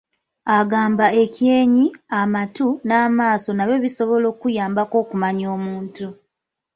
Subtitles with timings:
[0.57, 1.85] Agamba ekyenyi,
[2.21, 6.07] amatu, n'amaaso nabyo bisobola okuyambako okumanya omuntu.